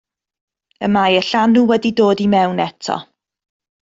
Y 0.87 0.87
mae 0.95 1.19
y 1.19 1.21
llanw 1.27 1.67
wedi 1.73 1.93
dod 2.01 2.25
i 2.25 2.27
mewn 2.35 2.65
eto. 2.67 2.97